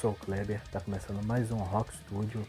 [0.00, 2.42] sou o Kleber, tá começando mais um Rock Studio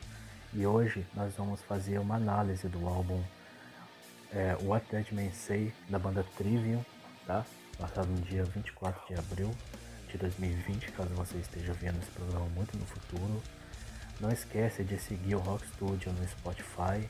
[0.53, 3.21] e hoje nós vamos fazer uma análise do álbum
[4.31, 6.81] é, What Dead Men Say da banda Trivium,
[7.27, 7.45] tá?
[7.77, 9.52] Lançado no dia 24 de abril
[10.08, 13.43] de 2020, caso você esteja vendo esse programa muito no futuro.
[14.21, 17.05] Não esquece de seguir o Rock Studio no Spotify,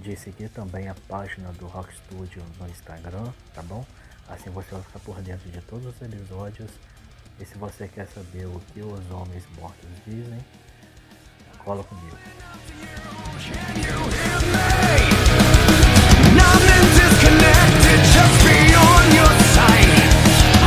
[0.00, 3.84] de seguir também a página do Rock Studio no Instagram, tá bom?
[4.26, 6.70] Assim você vai ficar por dentro de todos os episódios.
[7.40, 10.38] E se você quer saber o que os homens mortos dizem,
[11.64, 12.18] cola comigo.
[16.36, 19.88] Nothing disconnected just beyond your sight.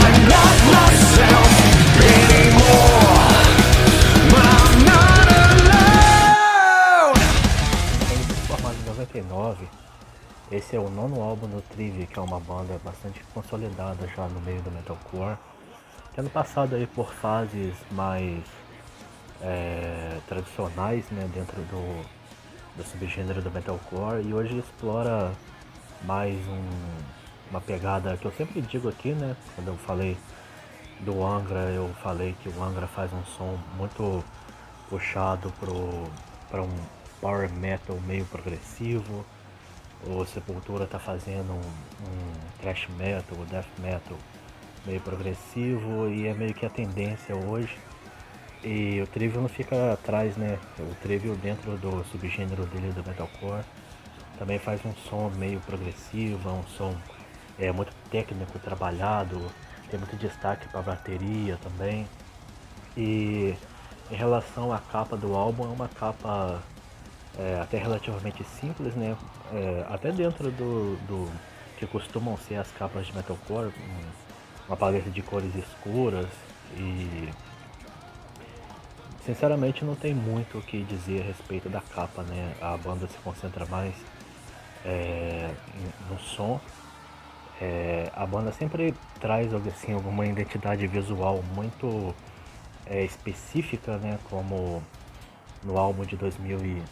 [0.01, 1.51] I'm not myself
[2.01, 3.21] anymore,
[4.31, 6.33] but I'm not alone.
[8.09, 9.69] Ele foi formado em 99.
[10.51, 14.41] Esse é o nono álbum do Trivi, que é uma banda bastante consolidada já no
[14.41, 15.37] meio do metalcore.
[16.15, 18.43] Tendo passado aí por fases mais
[19.41, 22.05] é, tradicionais né, dentro do,
[22.77, 25.31] do subgênero do metalcore e hoje explora
[26.03, 29.35] mais um- uma pegada que eu sempre digo aqui, né?
[29.55, 30.15] Quando eu falei
[30.99, 34.23] do Angra, eu falei que o Angra faz um som muito
[34.89, 35.51] puxado
[36.49, 36.75] para um
[37.19, 39.25] power metal meio progressivo.
[40.05, 44.17] O Sepultura tá fazendo um, um thrash metal, death metal
[44.85, 47.77] meio progressivo e é meio que a tendência hoje.
[48.63, 50.57] E o Trivial não fica atrás, né?
[50.79, 53.63] O Trivial dentro do subgênero dele do metalcore
[54.37, 56.95] também faz um som meio progressivo, é um som
[57.59, 59.39] é, muito técnico, trabalhado,
[59.89, 62.07] tem muito destaque para bateria também.
[62.97, 63.53] E
[64.11, 66.61] em relação à capa do álbum, é uma capa
[67.37, 69.15] é, até relativamente simples, né?
[69.51, 71.31] É, até dentro do, do
[71.77, 74.22] que costumam ser as capas de metalcore, um-
[74.67, 76.27] uma paleta de cores escuras
[76.77, 77.29] e
[79.25, 82.55] sinceramente não tem muito o que dizer a respeito da capa, né?
[82.61, 83.93] A banda se concentra mais
[84.85, 85.53] é,
[86.09, 86.59] no som.
[87.61, 92.13] É, a banda sempre traz assim, alguma identidade visual muito
[92.85, 94.19] é, específica, né?
[94.29, 94.83] Como
[95.63, 96.83] no álbum de 2000 e,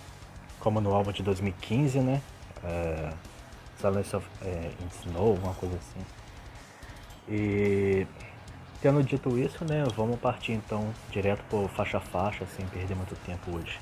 [0.59, 2.22] como no álbum de 2015, né?
[2.64, 3.12] É,
[3.80, 6.06] Silence of é, in Snow, uma coisa assim.
[7.28, 8.06] E
[8.82, 9.84] tendo dito isso, né?
[9.96, 13.80] Vamos partir então direto por faixa a faixa, sem perder muito tempo hoje.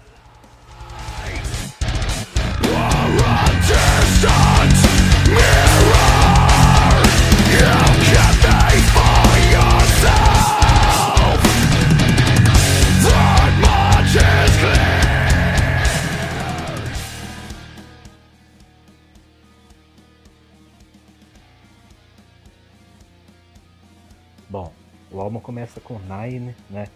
[25.29, 26.87] Álbum começa com Nine, né?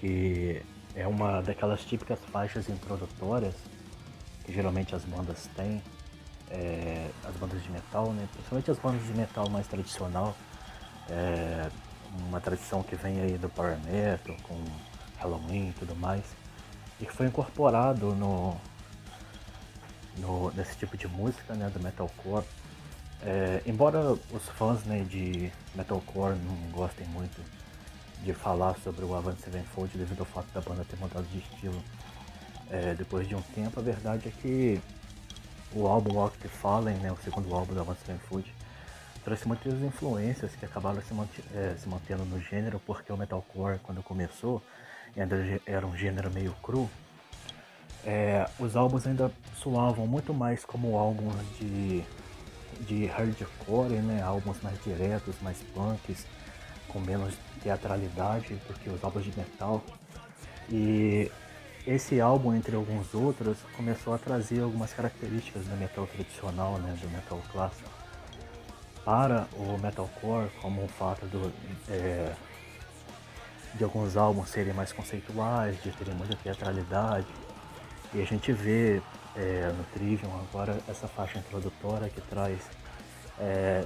[0.00, 0.62] Que
[0.94, 3.54] é uma daquelas típicas faixas introdutórias
[4.44, 5.82] que geralmente as bandas têm,
[6.50, 8.26] é, as bandas de metal, né?
[8.32, 10.34] Principalmente as bandas de metal mais tradicional.
[11.10, 11.70] É,
[12.26, 14.58] uma tradição que vem aí do Power Metal, com
[15.18, 16.24] Halloween e tudo mais.
[16.98, 18.56] E que foi incorporado no,
[20.16, 21.68] no, nesse tipo de música, né?
[21.68, 22.46] Do metalcore.
[23.20, 27.42] É, embora os fãs né, de metalcore não gostem muito
[28.22, 31.82] de falar sobre o Avenged Sevenfold devido ao fato da banda ter mudado de estilo
[32.70, 34.80] é, depois de um tempo, a verdade é que
[35.72, 38.54] o álbum Walk the Fallen, né, o segundo álbum da Avenged Sevenfold,
[39.24, 43.78] trouxe muitas influências que acabaram se, manti- é, se mantendo no gênero, porque o metalcore,
[43.82, 44.62] quando começou,
[45.16, 45.36] ainda
[45.66, 46.88] era um gênero meio cru,
[48.04, 52.04] é, os álbuns ainda soavam muito mais como álbuns de,
[52.80, 54.22] de hardcore, né?
[54.22, 56.24] Álbuns mais diretos, mais punks,
[56.88, 59.82] com menos teatralidade do que os álbuns de metal.
[60.70, 61.30] E
[61.86, 66.96] esse álbum, entre alguns outros, começou a trazer algumas características do metal tradicional, né?
[67.00, 67.98] Do metal clássico
[69.08, 71.50] para o metalcore, como o fato do,
[71.88, 72.34] é,
[73.74, 77.26] de alguns álbuns serem mais conceituais, de terem muita teatralidade,
[78.12, 79.02] E a gente vê
[79.34, 82.58] é, no Trivium agora essa faixa introdutória que traz.
[83.38, 83.84] É,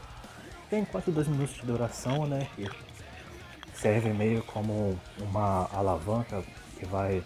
[0.68, 2.48] tem quase dois minutos de duração, né?
[2.58, 2.68] E
[3.82, 6.40] serve meio como uma alavanca
[6.78, 7.20] que vai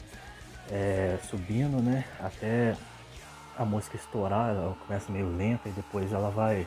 [0.73, 2.03] é, subindo, né?
[2.19, 2.75] Até
[3.59, 6.67] a música estourar, ela começa meio lenta e depois ela vai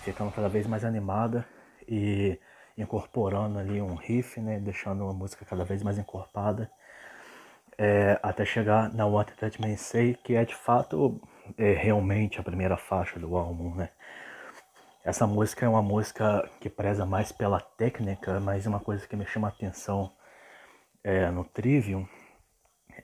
[0.00, 1.46] ficando cada vez mais animada
[1.86, 2.40] e
[2.78, 4.58] incorporando ali um riff, né?
[4.60, 6.70] Deixando a música cada vez mais encorpada.
[7.76, 11.20] É, até chegar na What That Man Say, que é de fato
[11.58, 13.90] é, realmente a primeira faixa do álbum, né?
[15.06, 19.24] Essa música é uma música que preza mais pela técnica, mas uma coisa que me
[19.24, 20.12] chama a atenção
[21.04, 22.04] é, no Trivium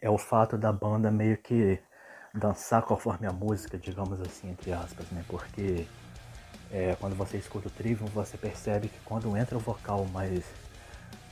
[0.00, 1.78] é o fato da banda meio que
[2.34, 5.24] dançar conforme a música, digamos assim, entre aspas, né?
[5.28, 5.86] Porque
[6.72, 10.44] é, quando você escuta o Trivium, você percebe que quando entra o vocal mais,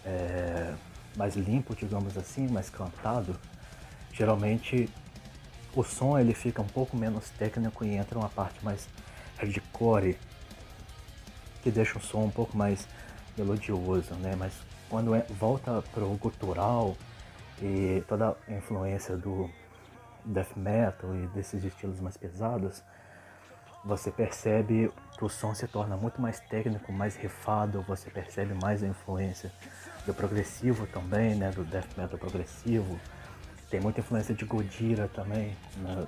[0.06, 0.72] é,
[1.16, 3.36] mais limpo, digamos assim, mais cantado,
[4.12, 4.88] geralmente
[5.74, 8.88] o som ele fica um pouco menos técnico e entra uma parte mais
[9.36, 10.16] hardcore,
[11.62, 12.86] que deixa o som um pouco mais
[13.36, 14.34] melodioso, né?
[14.36, 14.52] Mas
[14.88, 16.96] quando é, volta para o gutural
[17.60, 19.50] e toda a influência do
[20.24, 22.82] death metal e desses estilos mais pesados,
[23.84, 28.82] você percebe que o som se torna muito mais técnico, mais rifado, você percebe mais
[28.82, 29.50] a influência
[30.06, 32.98] do progressivo também, né, do death metal progressivo.
[33.70, 35.56] Tem muita influência de Godira também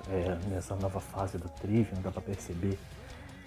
[0.09, 2.77] é, nessa nova fase do Trivium, dá para perceber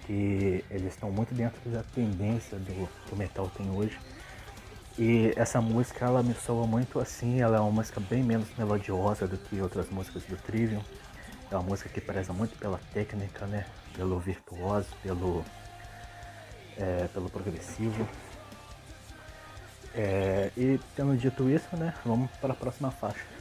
[0.07, 3.99] que eles estão muito dentro da tendência do que o metal tem hoje.
[4.97, 9.27] E essa música ela me soa muito assim, ela é uma música bem menos melodiosa
[9.27, 10.81] do que outras músicas do Trivium.
[11.51, 13.65] É uma música que preza muito pela técnica, né?
[13.95, 15.45] Pelo virtuoso, pelo,
[16.77, 18.07] é, pelo progressivo.
[19.93, 21.93] É, e tendo dito isso, né?
[22.05, 23.36] Vamos para a próxima faixa.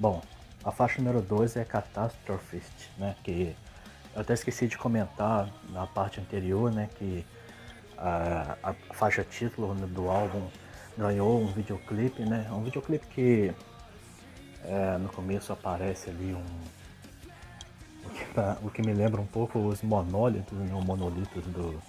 [0.00, 0.22] Bom,
[0.62, 3.16] a faixa número 2 é Catastrophist, né?
[3.24, 3.56] Que
[4.14, 6.88] eu até esqueci de comentar na parte anterior, né?
[6.96, 7.26] Que
[7.96, 10.46] a, a faixa título do álbum
[10.96, 12.46] ganhou um videoclipe, né?
[12.52, 13.52] Um videoclipe que
[14.62, 16.44] é, no começo aparece ali um.
[18.06, 20.72] O que, tá, o que, me lembra um pouco os monólitos, né?
[20.76, 21.82] Os monolitos do,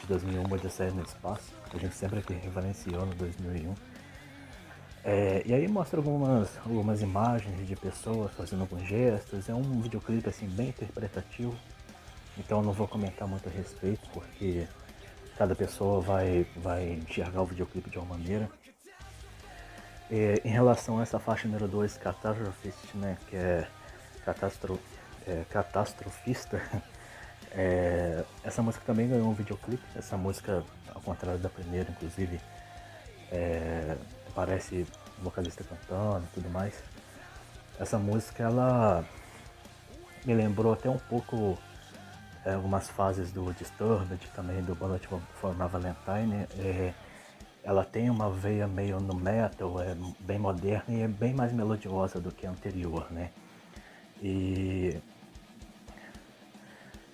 [0.00, 1.52] de 2001 Odisseia no Espaço.
[1.72, 3.74] A gente sempre aqui referenciando 2001.
[5.04, 9.48] É, e aí mostra algumas, algumas imagens de pessoas fazendo alguns gestos.
[9.48, 11.54] É um videoclipe assim bem interpretativo.
[12.38, 14.66] Então não vou comentar muito a respeito porque
[15.36, 18.48] cada pessoa vai, vai enxergar o videoclipe de uma maneira.
[20.10, 23.66] É, em relação a essa faixa número 2, Catastrophist, né, que é,
[24.24, 24.78] catastro,
[25.26, 26.62] é catastrofista,
[27.52, 29.84] é, essa música também ganhou um videoclipe.
[29.94, 30.64] Essa música,
[30.94, 32.40] ao contrário da primeira, inclusive,
[33.30, 33.96] é,
[34.34, 34.86] parece
[35.18, 36.74] vocalista cantando e tudo mais.
[37.78, 39.04] Essa música ela
[40.24, 41.58] me lembrou até um pouco
[42.44, 46.46] é, algumas fases do Disturbed, também do Bullet for My Valentine.
[46.58, 46.92] É,
[47.62, 52.20] ela tem uma veia meio no metal, é bem moderna e é bem mais melodiosa
[52.20, 53.30] do que a anterior, né?
[54.22, 55.00] E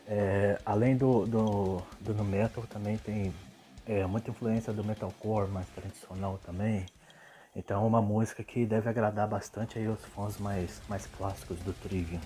[0.07, 3.33] é, além do, do, do no metal também tem
[3.87, 6.85] é, muita influência do metalcore mais tradicional também.
[7.55, 11.73] Então é uma música que deve agradar bastante aí os fãs mais, mais clássicos do
[11.73, 12.21] Trivium.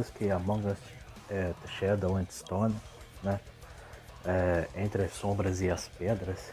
[0.00, 0.78] Música Among Us
[1.28, 2.74] é, The Shadow and Stone,
[3.22, 3.38] né?
[4.24, 6.52] É, Entre as Sombras e as Pedras.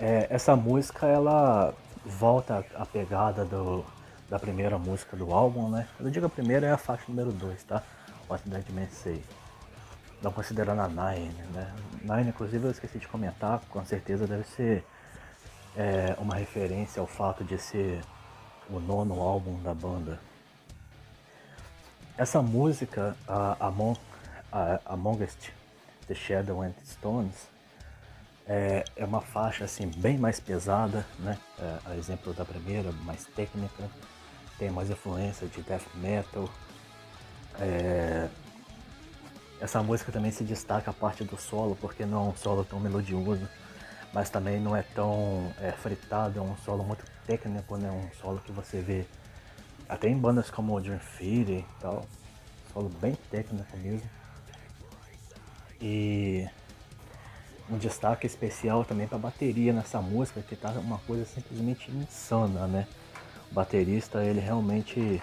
[0.00, 1.74] É, essa música ela
[2.04, 3.84] volta à pegada do,
[4.30, 5.86] da primeira música do álbum, né?
[5.96, 7.82] Quando eu digo a primeira é a faixa número 2, tá?
[8.30, 8.88] What Dead Man.
[10.22, 11.74] Não considerando a Nine, né?
[12.02, 14.86] Nine, inclusive, eu esqueci de comentar, com certeza deve ser
[15.76, 18.00] é, uma referência ao fato de ser
[18.70, 20.18] o nono álbum da banda.
[22.16, 23.98] Essa música, a Among,
[24.52, 25.50] a Amongst
[26.06, 27.34] The Shadow and Stones,
[28.46, 31.36] é, é uma faixa assim bem mais pesada, né?
[31.58, 33.90] É, a exemplo da primeira, mais técnica,
[34.60, 36.48] tem mais influência de death metal.
[37.58, 38.28] É,
[39.60, 42.78] essa música também se destaca a parte do solo, porque não é um solo tão
[42.78, 43.48] melodioso,
[44.12, 47.90] mas também não é tão é, fritado, é um solo muito técnico, né?
[47.90, 49.04] Um solo que você vê
[49.88, 52.06] até em bandas como Dream Theater e tal,
[52.72, 54.08] solo bem técnico mesmo.
[55.80, 56.48] E
[57.68, 62.66] um destaque especial também para a bateria nessa música, que tá uma coisa simplesmente insana,
[62.66, 62.86] né?
[63.50, 65.22] O baterista, ele realmente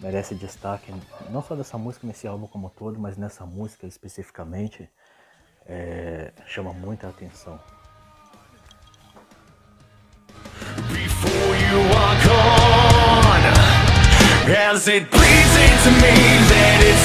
[0.00, 0.92] merece destaque,
[1.30, 4.88] não só dessa música nesse álbum como todo, mas nessa música especificamente,
[5.66, 7.58] é, chama muita atenção.
[14.46, 16.12] As it bleeds into me
[16.52, 17.03] that it's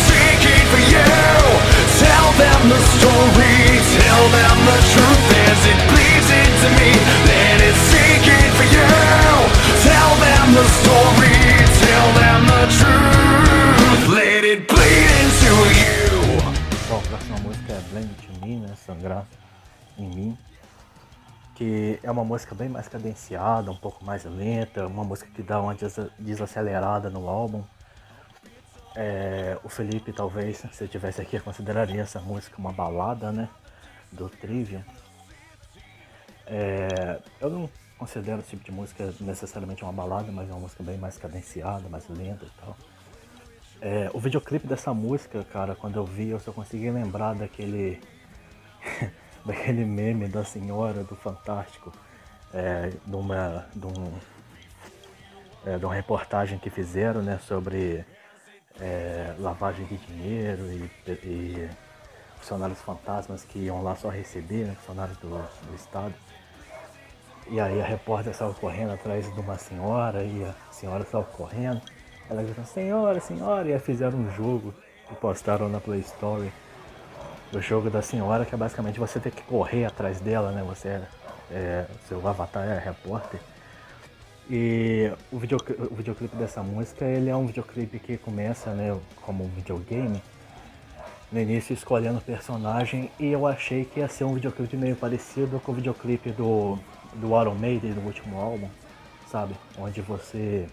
[21.60, 25.60] Que é uma música bem mais cadenciada, um pouco mais lenta, uma música que dá
[25.62, 27.66] uma desa- desacelerada no álbum.
[28.96, 33.50] É, o Felipe, talvez, se eu tivesse aqui, consideraria essa música uma balada, né?
[34.10, 34.82] Do Trivium.
[36.48, 40.82] É, eu não considero esse tipo de música necessariamente uma balada, mas é uma música
[40.82, 42.78] bem mais cadenciada, mais lenta e tal.
[43.82, 48.02] É, o videoclipe dessa música, cara, quando eu vi, eu só consegui lembrar daquele.
[49.70, 51.92] daquele meme da senhora do Fantástico.
[52.54, 53.66] É, de uma.
[53.74, 54.14] De, um,
[55.66, 58.06] é, de uma reportagem que fizeram, né, sobre
[58.80, 61.70] é, lavagem de dinheiro e, e
[62.38, 66.14] funcionários fantasmas que iam lá só receber, né, funcionários do, do Estado.
[67.48, 71.82] E aí a repórter saiu correndo atrás de uma senhora e a senhora saiu correndo.
[72.30, 74.74] Ela gritou, senhora, senhora, e fizeram um jogo
[75.12, 76.52] e postaram na Play Store.
[77.52, 80.64] O jogo da senhora, que é basicamente você ter que correr atrás dela, né?
[80.64, 81.02] Você é,
[81.52, 83.40] é- seu avatar é repórter.
[84.50, 89.44] E o, videocli- o videoclipe dessa música, ele é um videoclipe que começa, né, como
[89.44, 90.22] um videogame.
[91.32, 95.60] No início escolhendo o personagem e eu achei que ia ser um videoclipe meio parecido
[95.60, 96.80] com o videoclipe do,
[97.14, 98.68] do Iron Maiden, do último álbum,
[99.28, 99.56] sabe?
[99.78, 100.68] Onde você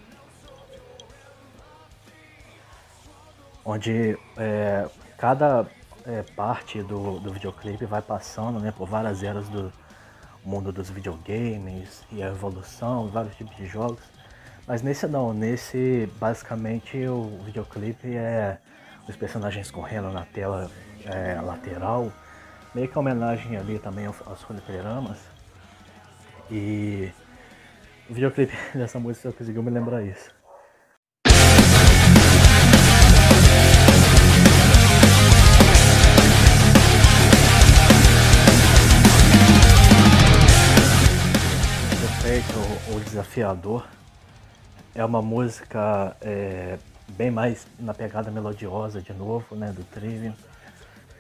[3.63, 4.87] onde é,
[5.19, 5.67] cada
[6.07, 9.73] é, parte do, do videoclipe vai passando né, por várias eras do
[10.45, 14.03] mundo dos videogames e a evolução, vários tipos de jogos.
[14.67, 18.59] Mas nesse não, nesse basicamente o videoclipe é
[19.09, 20.71] os personagens correndo na tela
[21.05, 22.13] é, lateral,
[22.75, 25.19] meio que homenagem ali também aos, aos fliperamas.
[26.51, 27.11] E
[28.09, 30.36] o videoclipe dessa música conseguiu me lembrar isso.
[43.37, 43.87] Desafiador
[44.95, 46.79] é uma música é,
[47.09, 50.33] bem mais na pegada melodiosa de novo, né, do Trivium.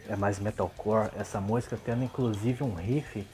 [0.09, 1.11] É mais metalcore.
[1.19, 3.27] Essa música tendo inclusive um riff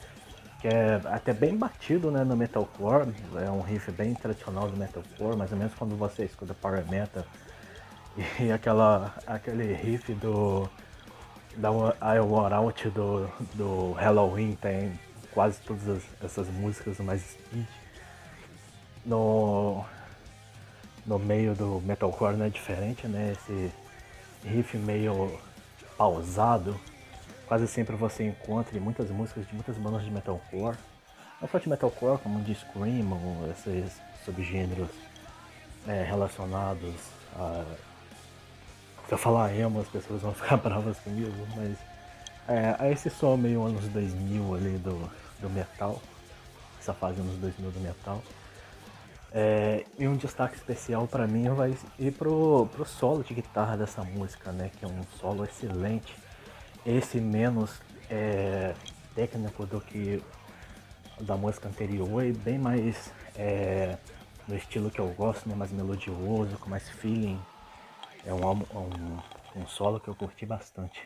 [0.59, 3.07] que é até bem batido, né, no metalcore.
[3.35, 7.23] É um riff bem tradicional do metalcore, mais ou menos quando você escuta power metal
[8.37, 10.69] e aquela aquele riff do
[11.55, 14.99] da I War Out do, do Halloween tem
[15.31, 17.82] quase todas as- essas músicas mais speed.
[19.05, 19.83] No,
[21.05, 23.33] no meio do metalcore não é diferente, né?
[23.33, 23.71] Esse
[24.43, 25.39] riff meio
[25.97, 26.79] pausado.
[27.47, 30.77] Quase sempre você encontra em muitas músicas de muitas bandas de metalcore.
[31.41, 33.91] Não só de metalcore, como de scream, esses
[34.23, 34.89] subgêneros
[35.87, 36.95] é, relacionados
[37.35, 37.65] a
[39.07, 41.77] se eu falar emo, as pessoas vão ficar bravas comigo, mas
[42.47, 46.01] é, esse som meio anos 2000 ali do, do metal,
[46.79, 48.23] essa fase anos 2000 do metal.
[49.35, 54.03] É, e um destaque especial pra mim vai ir pro, pro solo de guitarra dessa
[54.03, 54.69] música, né?
[54.77, 56.15] Que é um solo excelente.
[56.85, 58.75] Esse menos é,
[59.15, 60.21] técnico do que
[61.21, 63.97] da música anterior e bem mais é,
[64.47, 65.55] no estilo que eu gosto, né?
[65.55, 67.39] Mais melodioso, com mais feeling.
[68.25, 71.01] É um, álbum- um, um solo que eu curti bastante.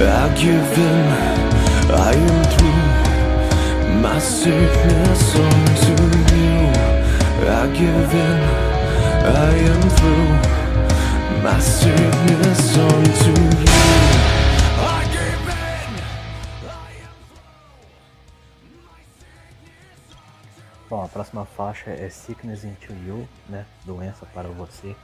[0.00, 2.87] I give in, I am
[4.00, 5.92] my sickness unto
[6.36, 6.58] you.
[7.50, 8.40] I give in,
[9.24, 13.68] I am through my sickness unto you.
[20.88, 23.66] Bom, a próxima faixa é Sickness into You, né?
[23.84, 24.96] Doença para você.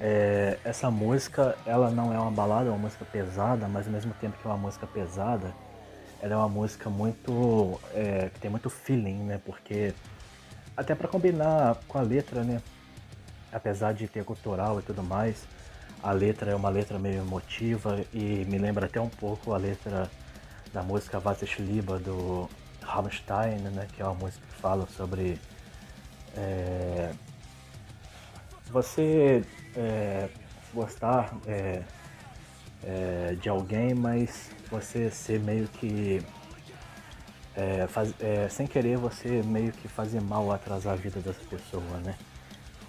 [0.00, 4.14] É, essa música, ela não é uma balada, é uma música pesada, mas ao mesmo
[4.14, 5.52] tempo que é uma música pesada,
[6.22, 7.80] ela é uma música muito.
[7.94, 9.40] É, que tem muito feeling, né?
[9.44, 9.94] Porque.
[10.76, 12.62] Até para combinar com a letra, né?
[13.52, 15.44] Apesar de ter cultural e tudo mais,
[16.02, 20.10] a letra é uma letra meio emotiva e me lembra até um pouco a letra
[20.72, 22.48] da música Vasses Liba do
[22.82, 23.86] Rammstein, né?
[23.92, 25.38] Que é uma música que fala sobre.
[26.36, 27.12] é,
[28.70, 29.42] você
[29.76, 30.28] é,
[30.72, 31.82] gostar é,
[32.84, 36.22] é, de alguém, mas você ser meio que.
[37.56, 41.98] é, faz- é, sem querer você meio que fazer mal atrasar a vida dessa pessoa,
[42.04, 42.14] né?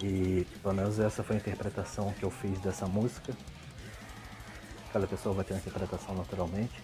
[0.02, 3.32] E pelo menos essa foi a interpretação que eu fiz dessa música.
[4.92, 6.82] Cada pessoa vai ter uma interpretação naturalmente.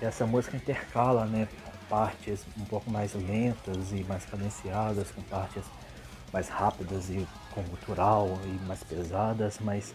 [0.00, 1.48] E essa música intercala, né?
[1.88, 5.62] Partes um pouco mais lentas e mais cadenciadas, com partes
[6.32, 9.94] mais rápidas e com gutural e mais pesadas, mas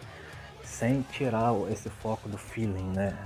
[0.64, 3.18] sem tirar esse foco do feeling, né?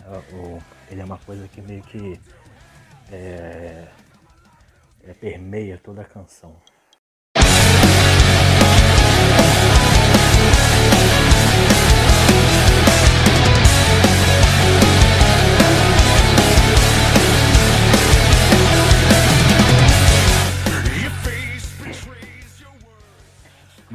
[0.89, 2.19] Ele é uma coisa que meio que
[3.11, 3.87] é,
[5.03, 6.55] é, permeia toda a canção.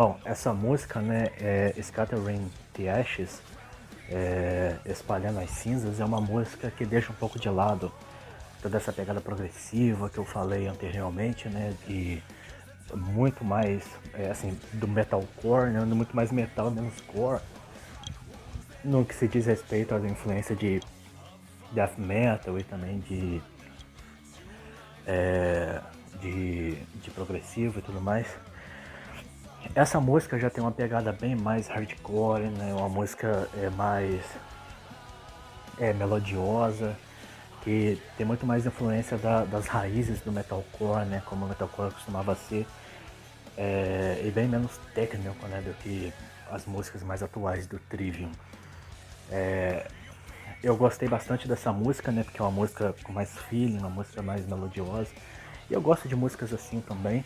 [0.03, 3.43] Bom, essa música, né, é Scattering the Ashes,
[4.09, 7.93] é, Espalhando as Cinzas, é uma música que deixa um pouco de lado
[8.63, 12.23] toda essa pegada progressiva que eu falei anteriormente, né, de
[12.95, 13.85] muito mais,
[14.15, 17.43] é, assim, do metalcore, né, muito mais metal, menos core,
[18.83, 20.81] no que se diz respeito à influência de
[21.73, 23.43] death metal e também de,
[25.07, 25.79] é,
[26.23, 28.27] de, de progressivo e tudo mais.
[29.75, 32.75] Essa música já tem uma pegada bem mais hardcore, né?
[32.75, 34.23] Uma música é mais
[35.79, 36.97] é, melodiosa,
[37.63, 41.23] que tem muito mais influência da- das raízes do metalcore, né?
[41.25, 42.67] Como o metalcore costumava ser,
[43.57, 45.61] é, e bem menos técnico, né?
[45.63, 46.13] Do que
[46.51, 48.31] as músicas mais atuais do Trivium.
[49.31, 49.87] É,
[50.63, 52.25] eu gostei bastante dessa música, né?
[52.25, 55.11] Porque é uma música com mais feeling, uma música mais melodiosa.
[55.71, 57.25] E eu gosto de músicas assim também.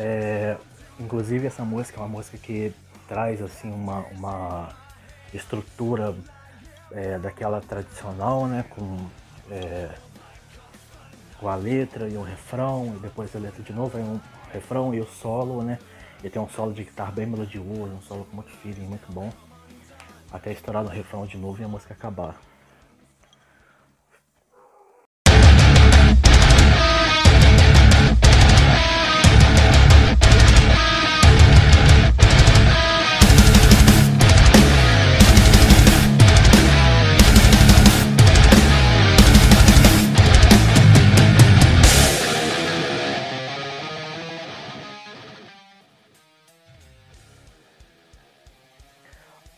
[0.00, 0.56] É,
[1.00, 2.72] inclusive essa música é uma música que
[3.08, 4.68] traz assim uma, uma
[5.34, 6.14] estrutura
[6.92, 8.64] é, daquela tradicional, né?
[8.70, 9.08] Com,
[9.50, 9.90] é,
[11.40, 14.20] com a letra e o refrão, e depois a letra de novo, aí um
[14.52, 15.78] refrão e o solo, né?
[16.22, 19.32] E tem um solo de guitarra bem melodioso, um solo com muito feeling, muito bom.
[20.30, 22.36] Até estourar no refrão de novo e a música acabar.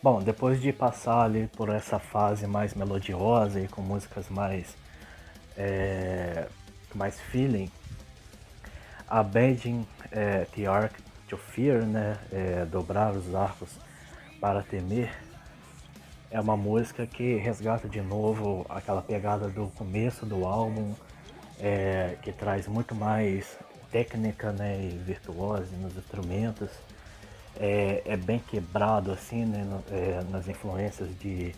[0.02, 4.74] Bom, depois de passar ali por essa fase mais melodiosa e com músicas mais
[5.58, 6.46] é,
[6.94, 7.70] mais feeling,
[9.06, 10.94] a Bending é, the Arc
[11.28, 13.68] to Fear, né, é, dobrar os arcos
[14.40, 15.12] para temer,
[16.30, 20.94] é uma música que resgata de novo aquela pegada do começo do álbum,
[21.58, 23.58] é, que traz muito mais
[23.92, 26.70] técnica né, e virtuose nos instrumentos.
[27.56, 31.54] É, é bem quebrado assim, né, é, nas influências de,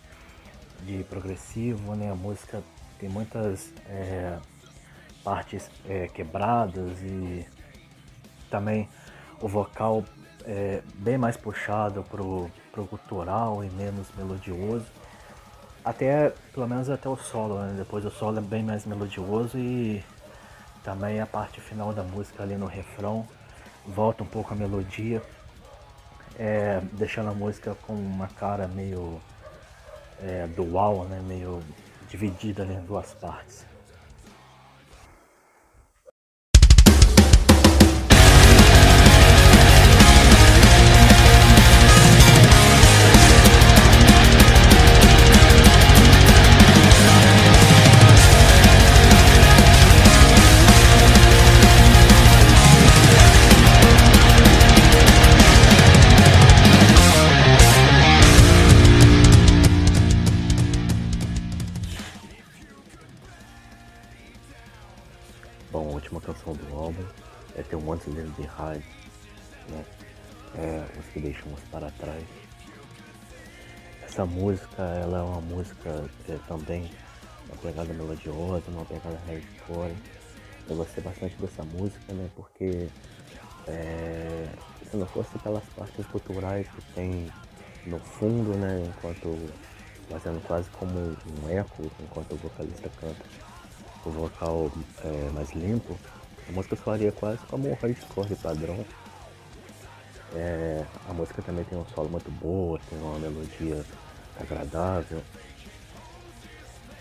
[0.80, 2.10] de progressivo, né?
[2.10, 2.62] A música
[2.98, 4.38] tem muitas é,
[5.22, 7.46] partes é, quebradas e
[8.50, 8.88] também
[9.40, 10.04] o vocal
[10.44, 14.86] é bem mais puxado pro, pro gutural e menos melodioso.
[15.84, 17.74] Até, pelo menos até o solo, né?
[17.76, 20.02] Depois o solo é bem mais melodioso e
[20.82, 23.26] também a parte final da música ali no refrão
[23.86, 25.22] volta um pouco a melodia,
[26.38, 29.20] é, deixando a música com uma cara meio
[30.20, 31.20] é, dual, né?
[31.26, 31.62] Meio
[32.08, 33.64] dividida em duas partes.
[76.72, 76.90] Também
[77.46, 79.94] uma pegada melodiosa, uma pegada hardcore.
[80.68, 82.28] Eu gostei bastante dessa música, né?
[82.34, 82.88] Porque
[83.66, 84.48] é,
[84.90, 87.30] se não fosse pelas partes culturais que tem
[87.86, 88.82] no fundo, né?
[88.86, 89.50] Enquanto
[90.08, 93.24] fazendo quase como um eco enquanto o vocalista canta
[94.04, 94.70] o vocal
[95.04, 95.96] é, mais limpo,
[96.48, 98.84] a música soaria quase como um hardcore padrão.
[100.34, 103.84] É, a música também tem um solo muito boa, tem uma melodia
[104.40, 105.22] agradável.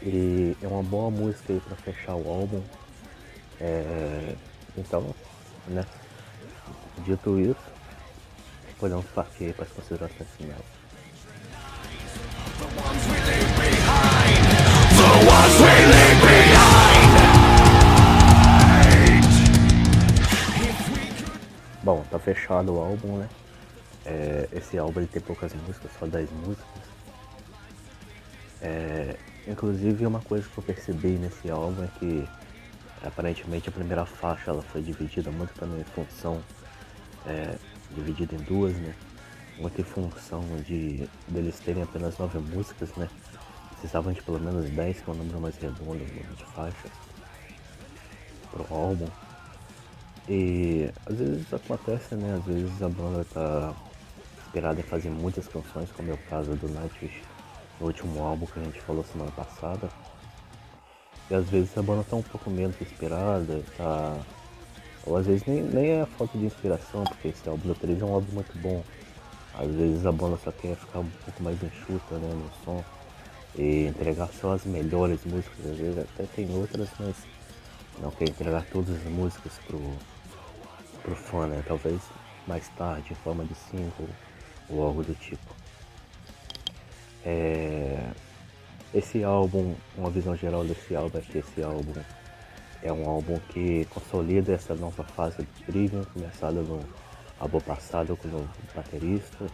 [0.04, 2.62] E é uma boa música aí pra fechar o álbum.
[3.60, 4.36] É,
[4.76, 5.14] então,
[5.68, 5.86] né?
[7.06, 7.62] Dito isso,
[8.80, 10.62] podemos partir para as considerações finais.
[21.84, 23.30] Bom, tá fechado o álbum, né?
[24.06, 26.66] É, esse álbum ele tem poucas músicas, só 10 músicas.
[28.62, 29.16] É,
[29.47, 32.27] inclusive uma coisa que eu percebi nesse álbum é que
[33.04, 36.41] aparentemente a primeira faixa ela foi dividida muito também em função
[37.25, 37.56] é,
[37.95, 38.93] dividida em duas, né?
[39.58, 43.08] Muito em função de deles terem apenas nove músicas, né?
[43.71, 46.06] Precisavam de pelo menos 10, que é um número mais redondo
[46.38, 46.91] de faixas
[48.51, 49.08] pro álbum.
[50.30, 52.36] E às vezes acontece, né?
[52.36, 53.73] Às vezes a banda tá
[54.45, 57.23] inspirada em fazer muitas canções, como é o caso do Nightwish,
[57.82, 59.89] no último álbum que a gente falou semana passada.
[61.30, 64.17] E às vezes a banda tá um pouco menos inspirada, tá.
[65.06, 68.06] Ou às vezes nem, nem é falta de inspiração, porque esse álbum do 3 é
[68.06, 68.84] um álbum muito bom.
[69.56, 72.84] Às vezes a banda só quer ficar um pouco mais enxuta né, no som
[73.56, 77.15] e entregar só as melhores músicas, às vezes até tem outras, mas
[78.00, 79.82] não quer entregar todas as músicas pro,
[81.02, 81.63] pro fã, né?
[81.67, 82.00] Talvez
[82.48, 84.08] mais tarde, em forma de single
[84.70, 85.62] ou algo do tipo.
[87.26, 88.12] É...
[88.94, 91.94] Esse álbum, uma visão geral desse álbum é que esse álbum
[92.84, 96.84] é um álbum que consolida essa nova fase de Trivium, começada no
[97.40, 99.46] álbum passado com o baterista.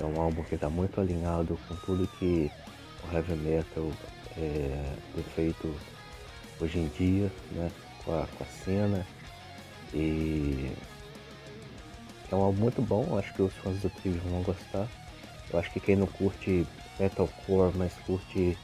[0.00, 2.50] É um álbum que está muito alinhado com tudo que
[3.02, 3.90] o heavy metal
[4.36, 5.74] é, tem feito
[6.60, 7.70] hoje em dia, né,
[8.04, 9.06] com a, com a cena.
[9.92, 10.72] E
[12.30, 14.88] é um álbum muito bom, acho que os fãs do Trivium vão gostar.
[15.52, 16.66] Eu acho que quem não curte
[16.98, 18.56] metalcore, mas curte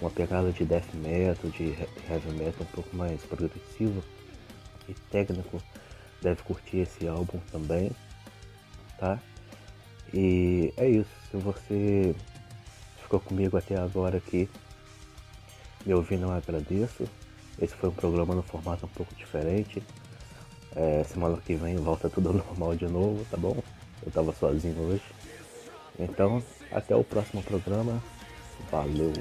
[0.00, 1.76] uma pegada de death metal, de
[2.08, 4.02] heavy metal um pouco mais progressivo
[4.88, 5.62] e técnico,
[6.20, 7.90] deve curtir esse álbum também,
[8.98, 9.18] tá?
[10.12, 12.14] E é isso, se você
[13.02, 14.48] ficou comigo até agora aqui,
[15.86, 17.08] me ouvindo eu agradeço.
[17.60, 19.82] Esse foi um programa no formato um pouco diferente.
[20.74, 23.62] É, semana que vem volta tudo normal de novo, tá bom?
[24.04, 25.04] Eu tava sozinho hoje.
[25.98, 26.42] Então,
[26.74, 28.02] até o próximo programa.
[28.70, 29.12] Valeu!